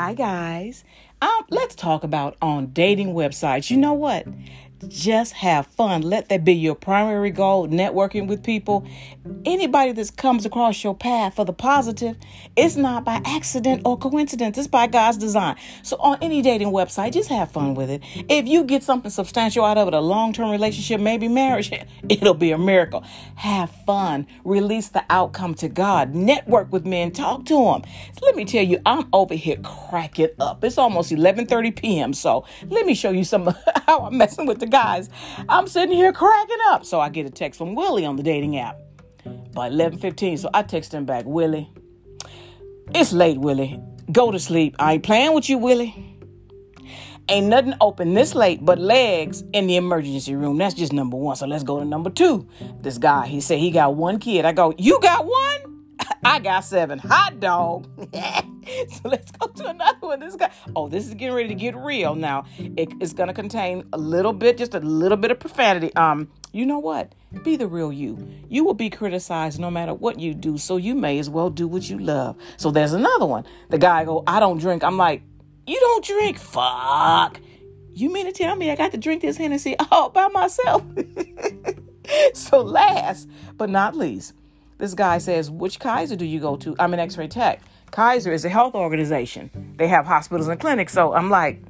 [0.00, 0.82] Hi, guys.
[1.20, 3.68] Um, let's talk about on dating websites.
[3.70, 4.26] You know what?
[4.88, 6.02] Just have fun.
[6.02, 8.86] Let that be your primary goal, networking with people.
[9.44, 12.16] Anybody that comes across your path for the positive,
[12.56, 14.56] it's not by accident or coincidence.
[14.58, 15.56] It's by God's design.
[15.82, 18.02] So on any dating website, just have fun with it.
[18.28, 21.70] If you get something substantial out of it, a long-term relationship, maybe marriage,
[22.08, 23.04] it'll be a miracle.
[23.36, 24.26] Have fun.
[24.44, 26.14] Release the outcome to God.
[26.14, 27.10] Network with men.
[27.10, 27.82] Talk to them.
[28.18, 30.64] So let me tell you, I'm over here cracking up.
[30.64, 32.14] It's almost 11:30 p.m.
[32.14, 33.54] So let me show you some
[33.86, 35.10] how I'm messing with the guys.
[35.48, 36.84] I'm sitting here cracking up.
[36.84, 38.78] So I get a text from Willie on the dating app
[39.52, 40.38] by 11:15.
[40.38, 41.68] So I text him back, Willie.
[42.94, 43.80] It's late, Willie.
[44.10, 44.74] Go to sleep.
[44.78, 46.06] I ain't playing with you, Willie.
[47.28, 50.58] Ain't nothing open this late but legs in the emergency room.
[50.58, 51.36] That's just number one.
[51.36, 52.48] So let's go to number two.
[52.80, 54.44] This guy, he said he got one kid.
[54.44, 55.84] I go, You got one?
[56.24, 56.98] I got seven.
[56.98, 57.86] Hot dog.
[58.88, 60.20] so let's go to another one.
[60.20, 60.50] This guy.
[60.74, 62.44] Oh, this is getting ready to get real now.
[62.58, 65.94] It, it's going to contain a little bit, just a little bit of profanity.
[65.94, 67.14] Um, you know what?
[67.44, 68.28] Be the real you.
[68.48, 71.68] You will be criticized no matter what you do, so you may as well do
[71.68, 72.36] what you love.
[72.56, 73.44] So there's another one.
[73.68, 74.82] The guy go, I don't drink.
[74.82, 75.22] I'm like,
[75.66, 76.38] you don't drink?
[76.38, 77.40] Fuck.
[77.92, 80.82] You mean to tell me I got to drink this Hennessy all by myself?
[82.34, 84.34] so last but not least,
[84.78, 86.74] this guy says, Which Kaiser do you go to?
[86.78, 87.60] I'm an x ray tech.
[87.90, 90.92] Kaiser is a health organization, they have hospitals and clinics.
[90.92, 91.62] So I'm like,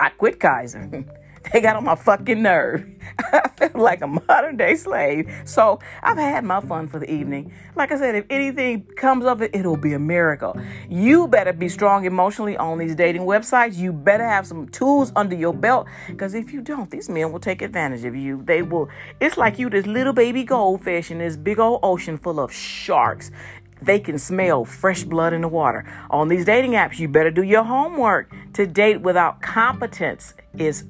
[0.00, 1.04] I quit Kaiser.
[1.52, 2.86] They got on my fucking nerve.
[3.18, 5.30] I feel like a modern day slave.
[5.44, 7.52] So I've had my fun for the evening.
[7.74, 10.56] Like I said, if anything comes of it, it'll be a miracle.
[10.88, 13.76] You better be strong emotionally on these dating websites.
[13.76, 15.88] You better have some tools under your belt.
[16.06, 18.42] Because if you don't, these men will take advantage of you.
[18.44, 18.88] They will.
[19.20, 23.30] It's like you, this little baby goldfish in this big old ocean full of sharks
[23.84, 25.84] they can smell fresh blood in the water.
[26.10, 28.32] On these dating apps, you better do your homework.
[28.54, 30.84] To date without competence is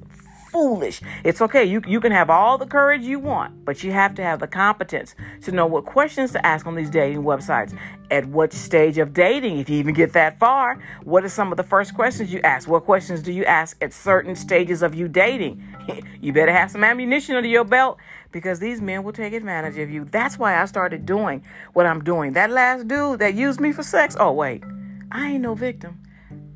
[0.52, 1.00] foolish.
[1.24, 1.64] It's okay.
[1.64, 4.46] You, you can have all the courage you want, but you have to have the
[4.46, 7.76] competence to know what questions to ask on these dating websites.
[8.10, 11.56] At what stage of dating, if you even get that far, what are some of
[11.56, 12.68] the first questions you ask?
[12.68, 15.64] What questions do you ask at certain stages of you dating?
[16.20, 17.98] you better have some ammunition under your belt
[18.30, 20.04] because these men will take advantage of you.
[20.04, 21.42] That's why I started doing
[21.72, 22.34] what I'm doing.
[22.34, 24.62] That last dude that used me for sex, oh, wait,
[25.10, 25.98] I ain't no victim.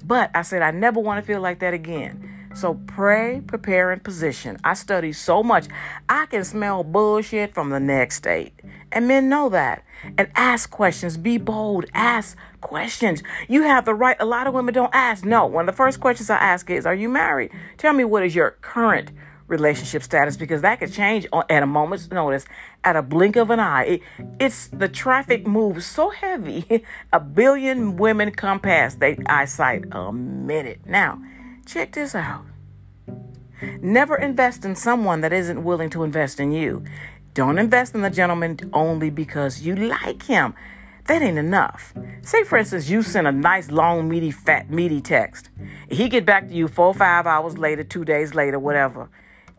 [0.04, 2.25] But I said, I never want to feel like that again.
[2.56, 4.56] So pray, prepare, and position.
[4.64, 5.66] I study so much.
[6.08, 8.54] I can smell bullshit from the next state.
[8.90, 9.84] And men know that.
[10.16, 11.18] And ask questions.
[11.18, 11.84] Be bold.
[11.92, 13.22] Ask questions.
[13.46, 14.16] You have the right.
[14.20, 15.22] A lot of women don't ask.
[15.22, 15.44] No.
[15.44, 17.50] One of the first questions I ask is, Are you married?
[17.76, 19.10] Tell me what is your current
[19.48, 22.46] relationship status because that could change at a moment's notice,
[22.84, 23.84] at a blink of an eye.
[23.84, 24.02] It,
[24.40, 30.80] it's the traffic moves so heavy, a billion women come past their eyesight a minute.
[30.86, 31.20] Now,
[31.66, 32.44] Check this out.
[33.80, 36.84] Never invest in someone that isn't willing to invest in you.
[37.34, 40.54] Don't invest in the gentleman only because you like him.
[41.08, 41.92] That ain't enough.
[42.22, 45.50] Say, for instance, you send a nice, long, meaty, fat, meaty text.
[45.90, 49.08] He get back to you four, five hours later, two days later, whatever,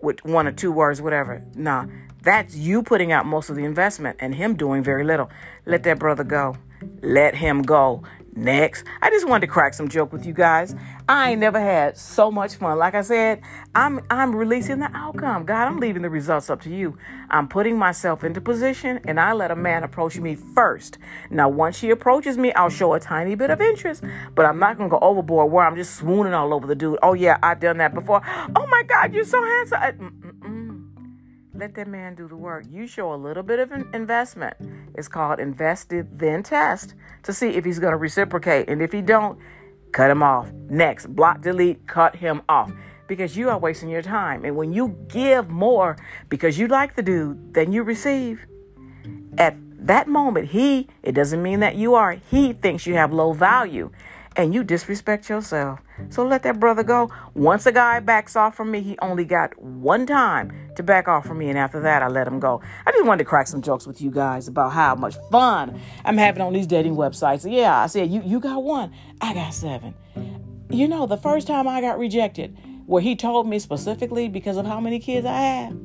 [0.02, 1.44] with one or two words, whatever.
[1.56, 1.88] Nah,
[2.22, 5.30] that's you putting out most of the investment and him doing very little.
[5.66, 6.56] Let that brother go.
[7.02, 8.04] Let him go.
[8.38, 10.76] Next, I just wanted to crack some joke with you guys.
[11.10, 12.78] I ain't never had so much fun.
[12.78, 13.42] Like I said,
[13.74, 15.44] I'm I'm releasing the outcome.
[15.44, 17.00] God, I'm leaving the results up to you.
[17.32, 21.00] I'm putting myself into position and I let a man approach me first.
[21.32, 24.04] Now, once he approaches me, I'll show a tiny bit of interest,
[24.36, 27.00] but I'm not gonna go overboard where I'm just swooning all over the dude.
[27.02, 28.22] Oh yeah, I've done that before.
[28.56, 29.80] Oh my God, you're so handsome.
[29.80, 30.68] Mm-mm-mm.
[31.56, 32.66] Let that man do the work.
[32.70, 34.58] You show a little bit of an investment.
[34.98, 38.70] It's called invested then test to see if he's going to reciprocate.
[38.70, 39.40] And if he don't,
[39.92, 40.52] cut him off.
[40.70, 42.72] Next, block, delete, cut him off
[43.08, 44.44] because you are wasting your time.
[44.44, 45.98] And when you give more
[46.30, 48.46] because you like the dude than you receive,
[49.38, 53.34] at that moment, he, it doesn't mean that you are, he thinks you have low
[53.34, 53.92] value
[54.38, 55.80] and you disrespect yourself.
[56.10, 57.12] So let that brother go.
[57.34, 61.26] Once a guy backs off from me, he only got one time to back off
[61.26, 62.62] from me, and after that, I let him go.
[62.86, 66.18] I just wanted to crack some jokes with you guys about how much fun I'm
[66.18, 67.52] having on these dating websites.
[67.52, 69.96] Yeah, I said, you, you got one, I got seven.
[70.70, 72.56] You know, the first time I got rejected,
[72.86, 75.76] where he told me specifically because of how many kids I have,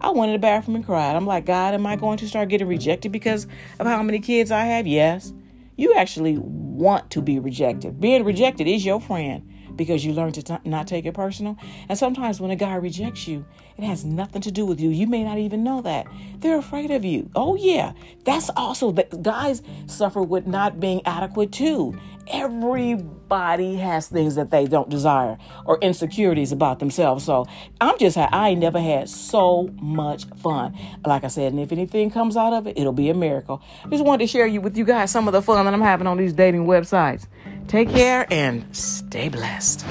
[0.00, 1.16] I went in the bathroom and cried.
[1.16, 3.46] I'm like, God, am I going to start getting rejected because
[3.80, 4.86] of how many kids I have?
[4.86, 5.32] Yes.
[5.76, 6.38] You actually
[6.76, 8.00] want to be rejected.
[8.00, 11.56] Being rejected is your friend because you learn to t- not take it personal.
[11.88, 13.44] And sometimes when a guy rejects you,
[13.76, 14.90] it has nothing to do with you.
[14.90, 16.06] You may not even know that.
[16.38, 17.30] They're afraid of you.
[17.34, 17.92] Oh, yeah.
[18.24, 21.98] That's also that guys suffer with not being adequate too.
[22.28, 27.24] Everybody has things that they don't desire or insecurities about themselves.
[27.24, 27.46] So
[27.80, 30.76] I'm just, I never had so much fun.
[31.04, 33.62] Like I said, and if anything comes out of it, it'll be a miracle.
[33.90, 36.06] Just wanted to share you with you guys some of the fun that I'm having
[36.06, 37.26] on these dating websites.
[37.68, 39.84] Take care and stay blessed.